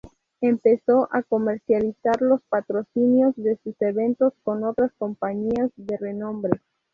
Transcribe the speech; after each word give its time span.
Empezó 0.41 1.07
a 1.13 1.21
comercializar 1.21 2.23
los 2.23 2.41
patrocinios 2.49 3.35
de 3.35 3.59
sus 3.63 3.79
eventos 3.83 4.33
con 4.43 4.63
otras 4.63 4.91
compañías 4.97 5.69
de 5.75 5.95
renombre. 5.95 6.53